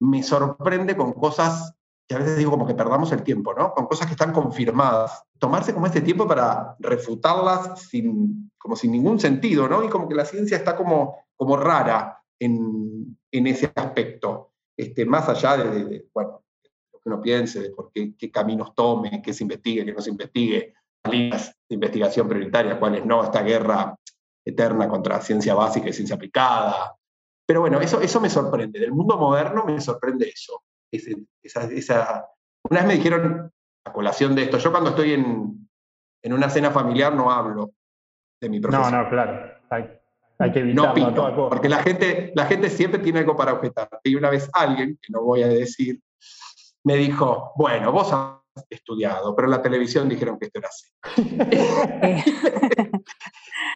[0.00, 1.74] me sorprende con cosas
[2.08, 3.72] que a veces digo como que perdamos el tiempo, ¿no?
[3.72, 5.22] Con cosas que están confirmadas.
[5.38, 9.84] Tomarse como este tiempo para refutarlas sin, como sin ningún sentido, ¿no?
[9.84, 14.50] Y como que la ciencia está como, como rara en, en ese aspecto.
[14.76, 16.42] Este, más allá de, bueno,
[16.92, 20.00] lo que uno piense, de por qué, qué caminos tome, qué se investigue, qué no
[20.00, 20.74] se investigue,
[21.08, 23.96] líneas de investigación prioritaria, cuáles no, esta guerra
[24.44, 26.94] eterna contra ciencia básica y ciencia aplicada.
[27.46, 28.78] Pero bueno, eso, eso me sorprende.
[28.78, 30.62] Del mundo moderno me sorprende eso.
[30.90, 32.28] esa,
[32.68, 33.52] Una vez me dijeron,
[33.84, 35.68] a colación de esto, yo cuando estoy en,
[36.22, 37.72] en una cena familiar no hablo
[38.40, 38.92] de mi profesión.
[38.92, 39.58] No, no, claro.
[40.38, 43.88] Hay, que evitarlo no pino, Porque la gente, la gente siempre tiene algo para objetar.
[44.02, 46.00] Y una vez alguien, que no voy a decir,
[46.84, 48.10] me dijo, bueno, vos
[48.68, 50.86] estudiado, pero en la televisión dijeron que esto era así.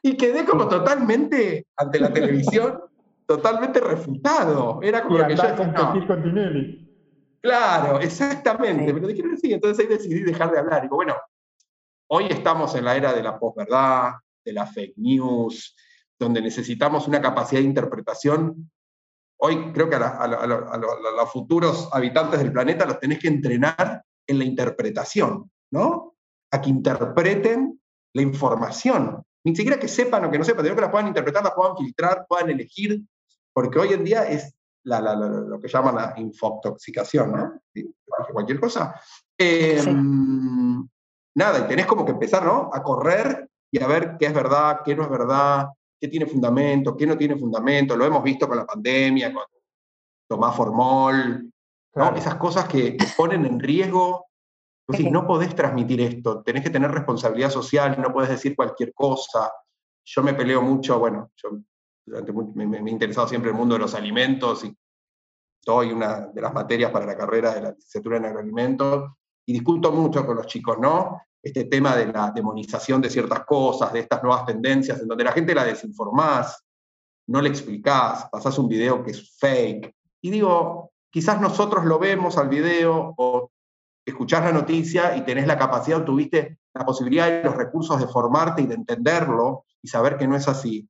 [0.02, 2.80] y quedé como totalmente ante la televisión,
[3.26, 4.80] totalmente refutado.
[4.82, 6.84] Era como que yo competir con Tinelli.
[7.40, 10.82] Claro, exactamente, pero dijeron decir, entonces ahí decidí dejar de hablar.
[10.82, 11.14] Digo, bueno,
[12.08, 15.76] hoy estamos en la era de la posverdad, de la fake news,
[16.18, 18.70] donde necesitamos una capacidad de interpretación.
[19.36, 24.44] Hoy creo que a, los futuros habitantes del planeta los tenés que entrenar en la
[24.44, 26.14] interpretación, ¿no?
[26.50, 27.80] A que interpreten
[28.14, 29.22] la información.
[29.44, 31.76] Ni siquiera que sepan o que no sepan, sino que la puedan interpretar, la puedan
[31.76, 33.02] filtrar, puedan elegir,
[33.52, 37.60] porque hoy en día es lo que llaman la infotoxicación, ¿no?
[38.32, 39.00] Cualquier cosa.
[39.36, 40.86] Em,
[41.34, 42.70] nada, y tenés como que empezar, ¿no?
[42.72, 45.68] A correr y a ver qué es verdad, qué no es verdad,
[46.00, 47.96] qué tiene fundamento, qué no tiene fundamento.
[47.96, 49.44] Lo hemos visto con la pandemia, con
[50.28, 51.50] Tomás Formol,
[51.94, 52.14] ¿no?
[52.14, 54.26] Esas cosas que ponen en riesgo
[55.10, 59.50] no podés transmitir esto, tenés que tener responsabilidad social, no podés decir cualquier cosa.
[60.04, 61.50] Yo me peleo mucho, bueno, yo
[62.06, 64.76] me, he interesado siempre el mundo de los alimentos y
[65.64, 69.12] soy una de las materias para la carrera de la licenciatura en agroalimentos
[69.46, 71.22] y discuto mucho con los chicos, ¿no?
[71.42, 75.32] Este tema de la demonización de ciertas cosas, de estas nuevas tendencias, en donde la
[75.32, 76.62] gente la desinformás,
[77.28, 79.94] no le explicás, pasás un video que es fake.
[80.20, 83.52] Y digo, quizás nosotros lo vemos al video o
[84.04, 88.08] escuchás la noticia y tenés la capacidad o tuviste la posibilidad y los recursos de
[88.08, 90.88] formarte y de entenderlo y saber que no es así.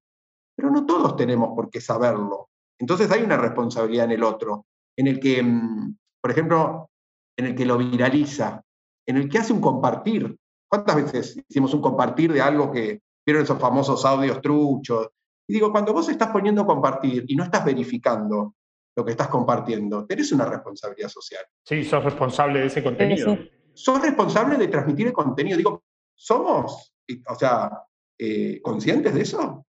[0.56, 2.48] Pero no todos tenemos por qué saberlo.
[2.78, 4.64] Entonces hay una responsabilidad en el otro,
[4.96, 6.88] en el que, mm, por ejemplo,
[7.36, 8.62] en el que lo viraliza,
[9.06, 10.38] en el que hace un compartir.
[10.70, 15.06] ¿Cuántas veces hicimos un compartir de algo que vieron esos famosos audios truchos?
[15.46, 18.54] Y digo, cuando vos estás poniendo compartir y no estás verificando
[18.96, 20.06] lo que estás compartiendo.
[20.06, 21.44] Tenés una responsabilidad social.
[21.64, 23.36] Sí, sos responsable de ese contenido.
[23.72, 25.56] Sos responsable de transmitir el contenido.
[25.56, 25.82] Digo,
[26.14, 26.94] ¿somos,
[27.26, 27.70] o sea,
[28.18, 29.66] eh, conscientes de eso?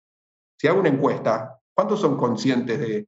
[0.57, 3.07] Si hago una encuesta, ¿cuántos son conscientes de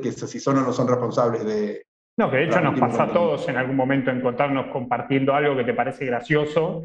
[0.00, 1.86] que si son o no son responsables de...
[2.16, 5.64] No, que de hecho nos pasa a todos en algún momento encontrarnos compartiendo algo que
[5.64, 6.82] te parece gracioso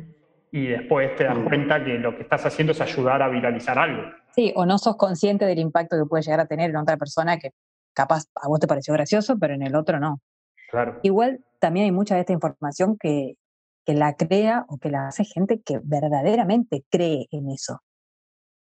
[0.52, 1.44] y después te das mm.
[1.44, 4.04] cuenta que lo que estás haciendo es ayudar a viralizar algo.
[4.34, 7.38] Sí, o no sos consciente del impacto que puede llegar a tener en otra persona
[7.38, 7.52] que
[7.96, 10.22] capaz a vos te pareció gracioso, pero en el otro no.
[10.70, 11.00] Claro.
[11.04, 13.38] Igual también hay mucha de esta información que,
[13.86, 17.82] que la crea o que la hace gente que verdaderamente cree en eso.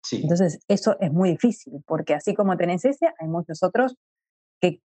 [0.02, 0.20] Sí.
[0.22, 3.96] Entonces, eso es muy difícil, porque así como tenés ese, hay muchos otros
[4.60, 4.80] que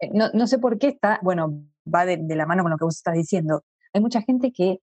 [0.00, 2.76] eh, no, no sé por qué está, bueno, va de, de, la mano con lo
[2.76, 3.64] que vos estás diciendo.
[3.92, 4.78] Hay mucha gente que,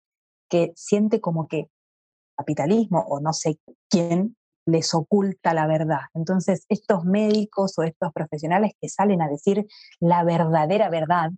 [0.48, 1.66] que siente como que
[2.36, 3.58] capitalismo o no sé
[3.90, 4.36] quién
[4.70, 6.00] les oculta la verdad.
[6.14, 9.66] Entonces, estos médicos o estos profesionales que salen a decir
[10.00, 11.30] la verdadera verdad,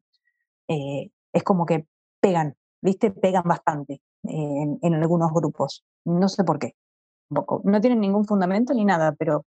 [0.68, 1.86] eh, es como que
[2.20, 3.10] pegan, ¿viste?
[3.10, 4.00] Pegan bastante.
[4.24, 5.84] en, en algunos grupos.
[6.04, 6.74] No sé por qué.
[7.64, 9.44] No tienen ningún fundamento ni nada, pero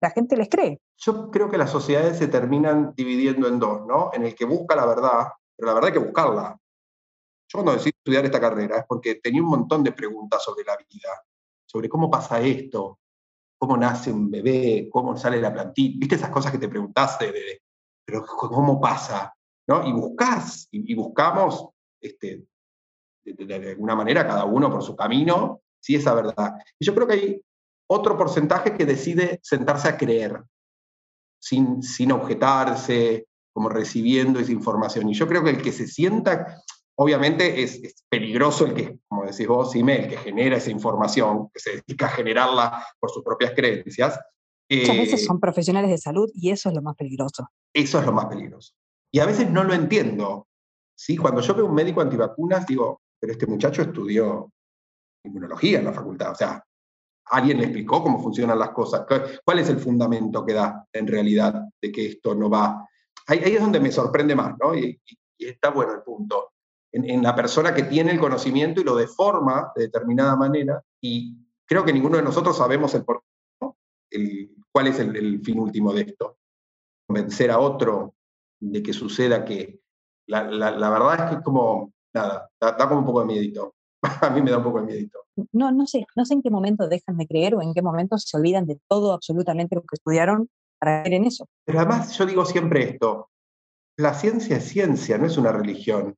[0.00, 0.80] la gente les cree.
[0.96, 4.10] Yo creo que las sociedades se terminan dividiendo en dos, ¿no?
[4.12, 6.56] En el que busca la verdad, pero la verdad hay que buscarla.
[7.48, 10.76] Yo cuando decidí estudiar esta carrera es porque tenía un montón de preguntas sobre la
[10.76, 11.08] vida,
[11.64, 12.98] sobre cómo pasa esto,
[13.58, 17.62] cómo nace un bebé, cómo sale la plantilla, viste esas cosas que te preguntaste, de,
[18.04, 19.34] pero cómo pasa,
[19.66, 19.86] ¿no?
[19.86, 21.68] Y buscas, y, buscamos,
[22.00, 22.46] este,
[23.24, 26.54] de, alguna manera, cada uno por su camino, sí, esa verdad.
[26.78, 27.42] Y yo creo que hay
[27.90, 30.42] otro porcentaje que decide sentarse a creer,
[31.40, 35.08] sin, sin objetarse, como recibiendo esa información.
[35.08, 36.62] Y yo creo que el que se sienta,
[36.98, 41.60] obviamente es, peligroso el que, como decís vos, Ime, el que genera esa información, que
[41.60, 44.18] se dedica a generarla por sus propias creencias.
[44.70, 47.48] Muchas veces eh, son profesionales de salud y eso es lo más peligroso.
[47.72, 48.72] Eso es lo más peligroso.
[49.10, 50.48] Y a veces no lo entiendo.
[50.94, 51.16] ¿sí?
[51.16, 54.52] Cuando yo veo un médico antivacunas, digo, pero este muchacho estudió
[55.24, 56.32] inmunología en la facultad.
[56.32, 56.62] O sea,
[57.26, 59.06] alguien le explicó cómo funcionan las cosas.
[59.44, 62.86] ¿Cuál es el fundamento que da en realidad de que esto no va?
[63.26, 64.74] Ahí, es donde me sorprende más, ¿no?
[64.74, 65.00] Y,
[65.38, 66.52] está bueno el punto.
[66.92, 71.84] En, la persona que tiene el conocimiento y lo deforma de determinada manera, y creo
[71.84, 73.22] que ninguno de nosotros sabemos el por
[74.10, 76.38] qué, cuál es el, fin último de esto.
[77.06, 78.14] Convencer a otro
[78.60, 79.80] de que suceda que
[80.26, 83.74] la, verdad es que es como, nada, da, da como un poco de miedito.
[84.22, 85.20] a mí me da un poco de miedito.
[85.52, 88.18] No, no sé, no sé en qué momento dejan de creer o en qué momento
[88.18, 90.48] se olvidan de todo absolutamente lo que estudiaron
[90.78, 91.46] para creer en eso.
[91.64, 93.30] Pero además yo digo siempre esto,
[93.96, 96.16] la ciencia es ciencia, no es una religión.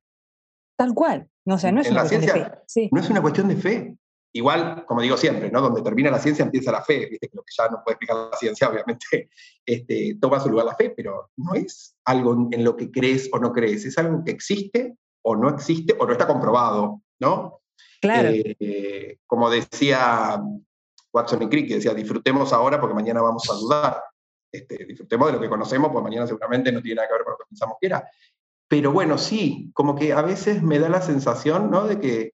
[0.75, 2.89] Tal cual, no, o no es una cuestión de fe.
[2.91, 3.97] No es una cuestión de fe.
[4.33, 5.59] Igual, como digo siempre, ¿no?
[5.59, 8.37] Donde termina la ciencia empieza la fe, viste lo que ya no puede explicar la
[8.37, 9.29] ciencia, obviamente,
[9.65, 13.39] este, toma su lugar la fe, pero no es algo en lo que crees o
[13.39, 17.61] no crees, es algo que existe o no existe o no está comprobado, ¿no?
[18.01, 18.29] Claro.
[18.31, 20.41] Eh, como decía
[21.13, 24.01] Watson y Crick, que decía, disfrutemos ahora porque mañana vamos a dudar.
[24.51, 27.31] Este, disfrutemos de lo que conocemos, porque mañana seguramente no tiene nada que ver con
[27.33, 28.09] lo que pensamos que era.
[28.71, 31.87] Pero bueno, sí, como que a veces me da la sensación ¿no?
[31.87, 32.31] de que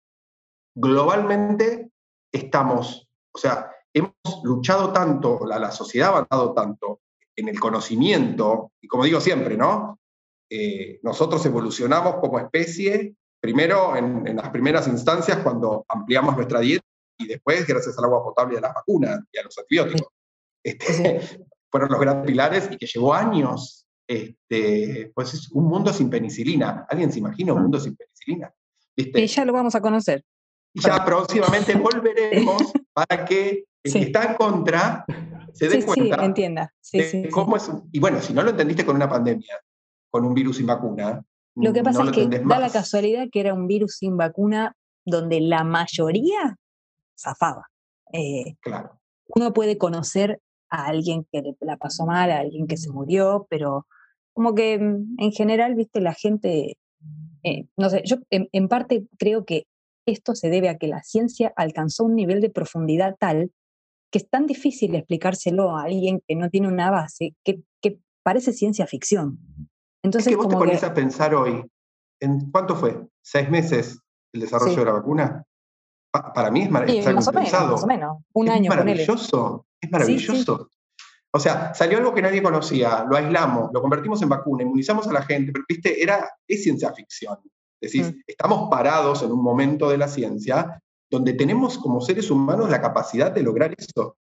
[0.76, 1.89] globalmente
[2.32, 7.02] estamos, o sea, hemos luchado tanto, la, la sociedad ha avanzado tanto
[7.36, 10.00] en el conocimiento, y como digo siempre, ¿no?
[10.47, 16.86] Eh, nosotros evolucionamos como especie primero en, las primeras instancias cuando ampliamos nuestra dieta
[17.17, 20.13] y después gracias al agua potable y a las vacunas y a los antibióticos.
[20.63, 21.19] Este,
[21.71, 23.87] fueron los grandes pilares y que llevó años.
[24.08, 26.86] Este, pues es un mundo sin penicilina.
[26.89, 28.54] ¿Alguien se imagina un mundo sin penicilina?
[28.96, 30.24] Y ya lo vamos a conocer.
[30.74, 35.06] Y ya próximamente volveremos para que el que está en contra
[35.54, 36.17] se dé cuenta.
[36.17, 36.74] Sí, entienda.
[36.93, 37.70] de cómo es.
[37.91, 39.60] Y bueno, si no lo entendiste con una pandemia,
[40.10, 41.24] con un virus sin vacuna,
[41.56, 45.41] lo que pasa es que da la casualidad que era un virus sin vacuna donde
[45.41, 46.58] la mayoría
[47.17, 47.70] zafaba.
[48.13, 49.00] Eh, claro.
[49.28, 50.39] Uno puede conocer
[50.70, 53.88] a alguien que la pasó mal, a alguien que se murió, pero
[54.38, 56.78] como que mm, en general, viste, la gente,
[57.43, 59.65] eh, no sé, yo en, parte creo que
[60.06, 63.52] esto se debe a que la ciencia alcanzó un nivel de profundidad tal
[64.12, 68.54] que es tan difícil explicárselo a alguien que no tiene una base, que, que parece
[68.54, 69.39] ciencia ficción.
[70.04, 71.65] Entonces, es que vos te pones a pensar hoy,
[72.21, 73.08] ¿en cuánto fue?
[73.23, 74.00] ¿Seis meses
[74.34, 75.43] el desarrollo de la vacuna?
[76.12, 77.13] para mí es maravilloso.
[77.13, 78.69] más, o menos, más o menos, un es año.
[78.69, 80.69] Maravilloso, es maravilloso.
[81.34, 85.13] O sea, salió algo que nadie conocía, lo aislamos, lo convertimos en vacuna, inmunizamos a
[85.13, 87.38] la gente, pero viste, era, es ciencia ficción.
[87.80, 88.24] Decir, mm.
[88.26, 93.32] estamos parados en un momento de la ciencia donde tenemos como seres humanos la capacidad
[93.32, 94.18] de lograr eso,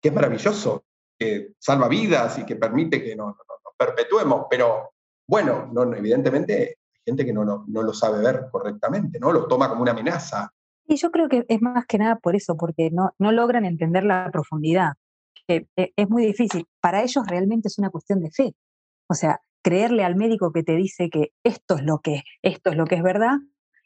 [0.00, 0.84] que es maravilloso,
[1.18, 3.36] que salva vidas y que permite que nos
[3.76, 4.92] perpetuemos, pero
[5.26, 9.32] bueno, no, evidentemente hay gente que no, no, lo sabe ver correctamente, ¿no?
[9.32, 10.52] Lo toma como una amenaza.
[10.86, 14.04] Y yo creo que es más que nada por eso, porque no, no logran entender
[14.04, 14.94] la profundidad.
[15.48, 16.66] Eh, es muy difícil.
[16.80, 18.54] Para ellos realmente es una cuestión de fe.
[19.08, 22.76] O sea, creerle al médico que te dice que esto es lo que, esto es,
[22.76, 23.38] lo que es verdad,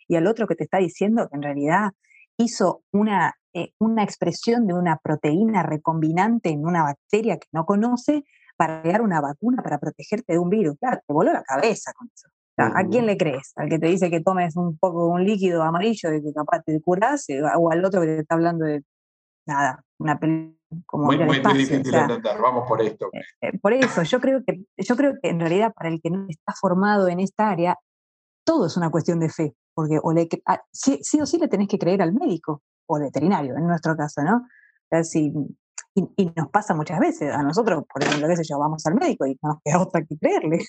[0.06, 1.92] y al otro que te está diciendo que en realidad
[2.36, 8.24] hizo una, eh, una expresión de una proteína recombinante en una bacteria que no conoce
[8.56, 10.76] para crear una vacuna para protegerte de un virus.
[10.78, 12.28] Claro, te voló la cabeza con eso.
[12.56, 13.52] ¿A quién le crees?
[13.56, 16.80] ¿Al que te dice que tomes un poco un líquido amarillo y que capaz te
[16.80, 17.28] curas?
[17.28, 18.84] Eh, ¿O al otro que te está hablando de
[19.46, 20.54] nada, una película
[20.86, 23.08] como muy, muy, difícil de entender, vamos por esto.
[23.12, 26.10] Eh, eh, por eso, yo creo, que, yo creo que en realidad para el que
[26.10, 27.76] no está formado en esta área,
[28.44, 31.48] todo es una cuestión de fe, porque o le, ah, sí, sí, o sí le
[31.48, 34.36] tenés que creer al médico o al veterinario, en nuestro caso, ¿no?
[34.36, 35.32] O sea, si
[35.94, 37.32] y, nos pasa muchas veces.
[37.32, 40.04] A nosotros, por ejemplo, qué sé yo, vamos al médico y no nos queda otra
[40.04, 40.64] que creerle.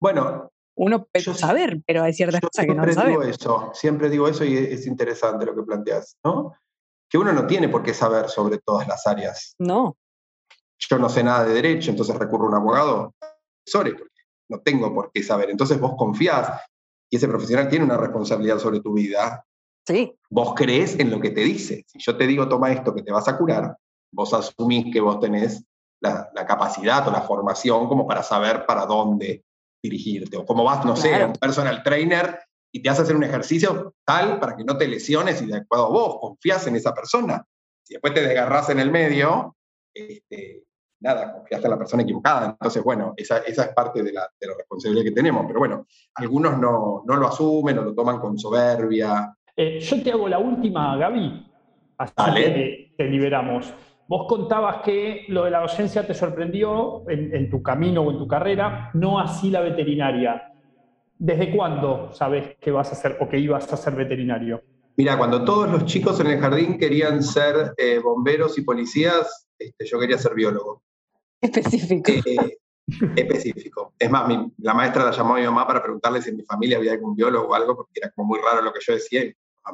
[0.00, 4.28] Bueno, uno puede saber, pero hay ciertas cosas que no Siempre digo eso, siempre digo
[4.28, 6.54] eso y es interesante lo que planteas, ¿no?
[7.08, 9.54] Que uno no tiene por qué saber sobre todas las áreas.
[9.58, 9.96] No.
[10.78, 13.14] Yo no sé nada de derecho, entonces recurro a un abogado,
[13.66, 13.96] sorry,
[14.48, 15.50] no tengo por qué saber.
[15.50, 16.60] Entonces vos confías
[17.10, 19.44] y ese profesional tiene una responsabilidad sobre tu vida.
[19.86, 20.14] Sí.
[20.30, 21.84] Vos crees en lo que te dice.
[21.86, 23.76] Si yo te digo, toma esto que te vas a curar,
[24.12, 25.64] vos asumís que vos tenés
[26.00, 29.44] la, capacidad o la formación como para saber para dónde
[29.82, 30.36] dirigirte.
[30.36, 32.38] O como vas, no sé, a un personal trainer
[32.72, 35.86] y te hace hacer un ejercicio tal para que no te lesiones y de acuerdo
[35.86, 37.44] a vos, confías en esa persona.
[37.82, 39.56] Si después te desgarras en el medio,
[39.94, 40.64] este,
[41.00, 42.50] nada, confiaste en la persona equivocada.
[42.50, 45.44] Entonces, bueno, esa, esa es parte de la, de la, responsabilidad que tenemos.
[45.46, 49.34] Pero bueno, algunos no, no lo asumen o lo toman con soberbia.
[49.56, 51.46] Eh, yo te hago la última, Gaby.
[51.96, 53.72] Así que te liberamos.
[54.08, 58.26] Vos contabas que lo de la docencia te sorprendió en, tu camino o en tu
[58.26, 60.50] carrera, no así la veterinaria.
[61.18, 64.62] ¿Desde cuándo sabes que vas a ser o que ibas a ser veterinario?
[64.96, 69.86] Mira, cuando todos los chicos en el jardín querían ser eh, bomberos y policías, este,
[69.86, 70.82] yo quería ser biólogo.
[71.40, 72.10] Específico.
[72.10, 72.58] Eh,
[73.16, 73.92] específico.
[73.98, 74.28] Es más,
[74.58, 77.14] la maestra la llamó a mi mamá para preguntarle si en mi familia había algún
[77.14, 79.22] biólogo o algo, porque era como muy raro lo que yo decía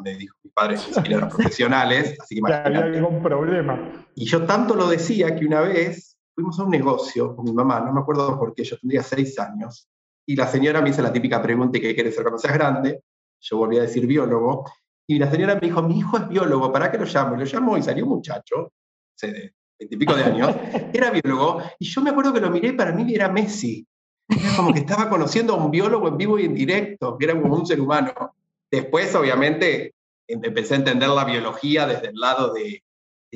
[0.02, 2.78] me dijo, mis padres eran profesionales, así que imagínate.
[2.78, 4.06] había algún problema.
[4.14, 7.80] Y yo tanto lo decía que una vez fuimos a un negocio con mi mamá,
[7.80, 9.88] no me acuerdo por qué, yo tendría seis años,
[10.26, 13.02] y la señora me hizo la típica pregunta, ¿qué quieres ser cuando seas grande?
[13.40, 14.64] Yo volví a decir biólogo,
[15.06, 17.34] y la señora me dijo, mi hijo es biólogo, ¿para qué lo llamo?
[17.34, 18.72] Y lo llamo y salió un muchacho,
[19.20, 20.54] de de años,
[20.92, 23.86] era biólogo, y yo me acuerdo que lo miré, para mí era Messi.
[24.28, 27.38] Era como que estaba conociendo a un biólogo en vivo y en directo, que era
[27.38, 28.12] como un ser humano.
[28.70, 29.94] Después, obviamente,
[30.26, 32.82] em, empecé a entender la biología desde el lado de,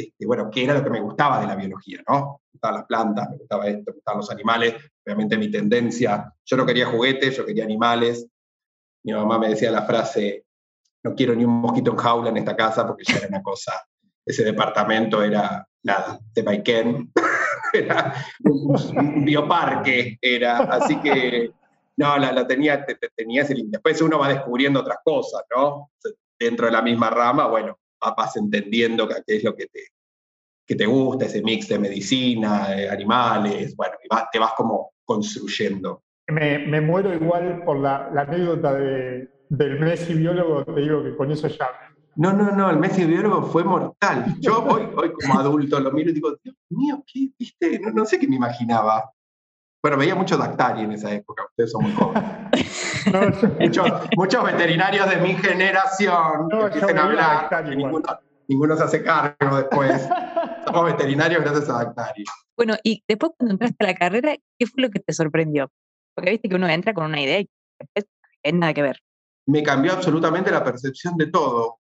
[0.02, 2.40] este, bueno, qué era lo que me gustaba de la biología, ¿no?
[2.44, 4.74] Me gustaban las plantas, me gustaba esto, me gustaban los animales.
[5.04, 8.26] Obviamente mi tendencia, yo no quería juguetes, yo quería animales.
[9.04, 10.44] Mi mamá me decía la frase,
[11.02, 13.72] no quiero ni un mosquito en jaula en esta casa porque ya era una cosa,
[14.24, 17.12] ese departamento era nada, de Maiken,
[17.72, 21.52] era un, bioparque, era, así que
[21.96, 25.90] no, la, tenía, te, tenía ese Después uno va descubriendo otras cosas, ¿no?
[26.38, 29.80] Dentro de la misma rama, bueno, vas entendiendo qué es lo que te,
[30.66, 36.02] que te gusta, ese mix de medicina, de animales, bueno, y te vas como construyendo.
[36.28, 41.16] Me, me muero igual por la, la anécdota de, del Messi biólogo, te digo que
[41.16, 41.68] con eso ya.
[42.16, 44.34] No, no, no, el Messi biólogo fue mortal.
[44.40, 47.78] Yo hoy, hoy como adulto lo miro y digo, Dios mío, ¿qué viste?
[47.78, 49.10] No, no sé qué me imaginaba.
[49.82, 52.24] Bueno, veía mucho Dactari en esa época, ustedes son muy jóvenes.
[54.16, 57.64] muchos, veterinarios de mi generación no, empiezan a hablar,
[58.48, 60.08] ninguno, se hace cargo después.
[60.66, 62.24] Somos veterinarios gracias a Dactari.
[62.56, 65.70] Bueno, y después cuando entraste a la carrera, ¿qué fue lo que te sorprendió?
[66.14, 68.06] Porque viste que uno entra con una idea y después
[68.44, 68.98] no nada que ver.
[69.46, 71.78] Me cambió absolutamente la percepción de todo.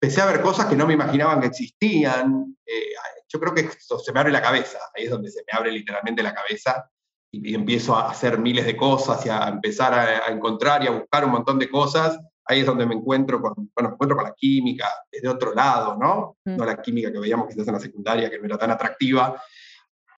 [0.00, 2.56] Empecé a ver cosas que no me imaginaban que existían.
[2.64, 2.94] Eh,
[3.28, 6.22] yo creo que se me abre la cabeza, ahí es donde se me abre literalmente
[6.22, 6.90] la cabeza
[7.30, 11.24] y, empiezo a hacer miles de cosas y a empezar a, encontrar y a buscar
[11.24, 14.88] un montón de cosas, ahí es donde me encuentro con, bueno, encuentro con la química
[15.10, 16.36] desde otro lado, ¿no?
[16.44, 16.56] Mm.
[16.56, 19.40] No la química que veíamos quizás en la secundaria, que no era tan atractiva.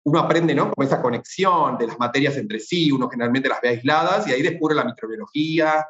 [0.04, 0.70] Uno aprende, ¿no?
[0.70, 4.42] Como esa conexión de las materias entre sí, uno generalmente las ve aisladas y ahí
[4.42, 5.86] descubre la microbiología,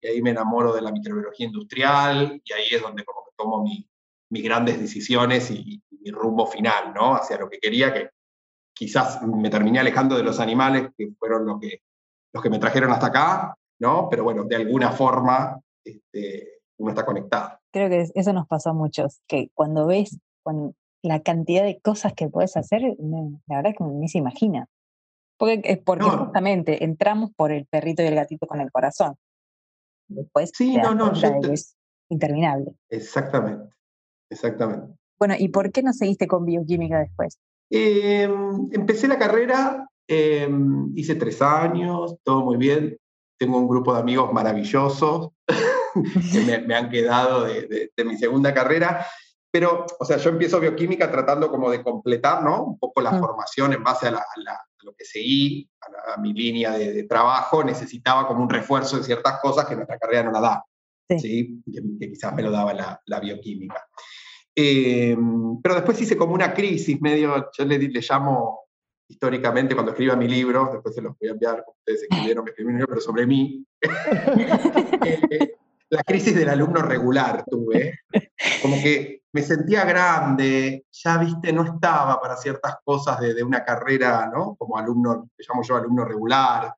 [0.00, 3.64] y ahí me enamoro de la microbiología industrial, y ahí es donde como tomo
[4.30, 7.14] mis grandes decisiones y, y, mi rumbo final, ¿no?
[7.16, 8.10] Hacia lo que quería, que
[8.74, 11.80] quizás me terminé alejando de los animales, que fueron los que,
[12.32, 14.08] los que me trajeron hasta acá, ¿no?
[14.10, 17.58] Pero bueno, de alguna forma este, uno está conectado.
[17.72, 20.18] Creo que eso nos pasó a muchos, que cuando ves
[21.02, 24.66] la cantidad de cosas que puedes hacer, la verdad es que ni se imagina.
[25.36, 29.16] Porque, porque justamente entramos por el perrito y el gatito con el corazón.
[30.08, 31.76] Después sí, no, no, es
[32.08, 32.72] interminable.
[32.88, 33.74] Exactamente,
[34.30, 34.94] exactamente.
[35.18, 37.38] Bueno, ¿y por qué no seguiste con bioquímica después?
[37.70, 42.96] Em, empecé la carrera, em, hice tres años, todo muy bien.
[43.38, 45.30] Tengo un grupo de amigos maravillosos
[46.32, 49.06] que me, han quedado de, mi segunda carrera.
[49.50, 52.64] Pero, o sea, yo empiezo bioquímica tratando como de completar, ¿no?
[52.64, 53.20] Un poco la mm.
[53.20, 54.24] formación en base a,
[54.82, 57.62] lo que seguí, a, mi línea de, trabajo.
[57.62, 60.64] Necesitaba como un refuerzo de ciertas cosas que nuestra carrera no la da,
[61.18, 61.62] ¿sí?
[61.72, 63.88] Que, quizás me lo daba la, la bioquímica.
[64.56, 65.16] Eh,
[65.62, 68.60] pero después hice como una crisis, medio, yo le, le llamo
[69.08, 72.86] históricamente cuando escriba mi libro, después se los voy a enviar, ustedes escribieron, mi libro,
[72.88, 73.64] pero sobre mí.
[75.30, 75.52] Eh,
[75.90, 78.00] la crisis del alumno regular tuve,
[78.62, 83.62] como que me sentía grande, ya viste, no estaba para ciertas cosas de, de una
[83.62, 84.56] carrera, ¿no?
[84.56, 86.74] Como alumno, me llamo yo alumno regular,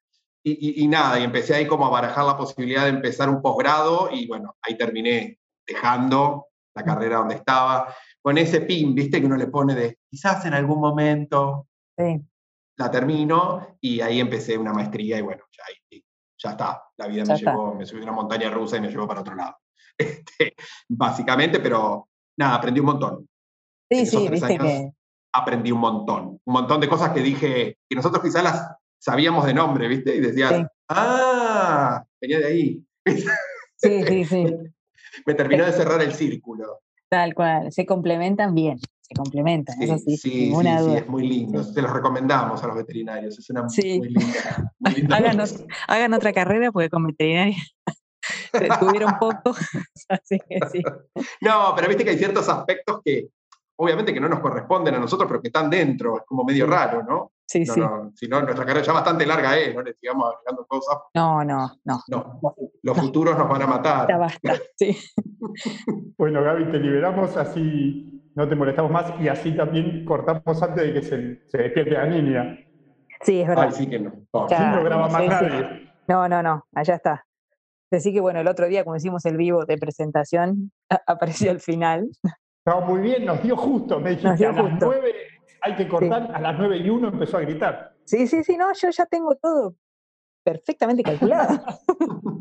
[0.49, 4.29] y, nada, y empecé ahí como a barajar la posibilidad de empezar un posgrado y
[4.29, 6.47] bueno, ahí terminé dejando
[6.77, 10.55] la carrera donde estaba, con ese pin, viste, que uno le pone de quizás en
[10.55, 11.67] algún momento
[12.77, 16.01] la termino y ahí empecé una maestría y bueno, ya,
[16.39, 19.09] ya está, la vida me llevó, me subí a una montaña rusa y me llevó
[19.09, 19.57] para otro lado.
[19.99, 20.55] Este,
[20.91, 23.27] básicamente, pero nada, aprendí un montón.
[23.91, 24.93] Sí, sí, viste que...
[25.33, 29.55] Aprendí un montón, un montón de cosas que dije, que nosotros quizás las sabíamos de
[29.55, 30.15] nombre, ¿viste?
[30.15, 32.87] Y decían, ah, venía de ahí.
[33.77, 34.47] Sí, sí, sí.
[35.25, 36.81] Me terminó de cerrar el círculo.
[37.09, 41.63] Tal cual, se complementan bien, se complementan, sí, eso sí, sí, sí, es muy lindo,
[41.63, 44.75] se los recomendamos a los veterinarios, es una muy linda.
[45.89, 47.57] hagan, otra carrera porque con veterinaria
[48.53, 49.55] se tuvieron poco,
[50.09, 50.83] así que sí.
[51.41, 53.29] No, pero viste que hay ciertos aspectos que
[53.77, 57.03] obviamente que no nos corresponden a nosotros, pero que están dentro, es como medio raro,
[57.03, 57.33] ¿no?
[57.47, 57.81] Sí, sí.
[58.15, 60.97] si no, nuestra carrera ya bastante larga es, no le sigamos agregando cosas.
[61.15, 62.03] No, no, no.
[62.09, 62.41] No,
[62.87, 64.09] los futuros nos van a matar.
[64.09, 64.97] Ya basta, sí.
[66.17, 70.93] bueno, Gaby, te liberamos, así no te molestamos más y así también cortamos antes de
[70.93, 72.57] que se, se despierte la niña.
[73.23, 73.65] Sí, es verdad.
[73.65, 74.13] Ay, sí que no.
[74.33, 75.91] no graba más nadie.
[76.07, 77.27] No, no, no, allá está.
[77.91, 80.71] Así que bueno, el otro día, cuando hicimos el vivo de presentación,
[81.09, 82.09] apareció el final.
[82.65, 83.99] Estaba muy bien, nos dio justo.
[83.99, 85.13] Me dijiste a las nueve
[85.63, 87.97] hay que cortar, a las nueve y uno empezó a gritar.
[88.05, 89.75] Sí, sí, sí, no, yo ya tengo todo
[90.45, 91.59] perfectamente calculado.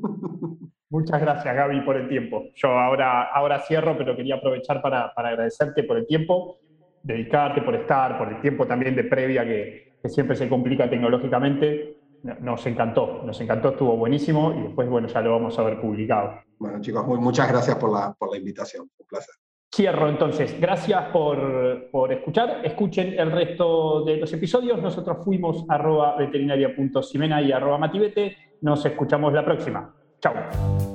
[0.96, 2.46] Muchas gracias, Gaby, por el tiempo.
[2.56, 6.60] Yo ahora, ahora cierro, pero quería aprovechar para, para agradecerte por el tiempo,
[7.04, 11.98] dedicarte por estar, por el tiempo también de previa que, que siempre se complica tecnológicamente
[12.40, 16.40] nos encantó, nos encantó, estuvo buenísimo y después, bueno, ya lo vamos a ver publicado.
[16.58, 19.36] Bueno, chicos, muy, muchas gracias por la, por la invitación, un placer.
[19.74, 20.60] Cierro entonces.
[20.60, 22.62] Gracias por, por, escuchar.
[22.64, 24.82] Escuchen el resto de los episodios.
[24.82, 28.38] Nosotros fuimos arroba veterinaria.simena y arroba mativete.
[28.62, 29.94] Nos escuchamos la próxima.
[30.26, 30.95] Tchau!